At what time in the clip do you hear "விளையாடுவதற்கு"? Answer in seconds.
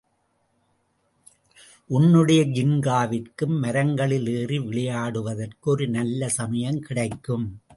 4.59-5.69